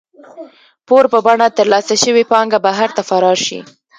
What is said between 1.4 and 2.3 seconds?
ترلاسه شوې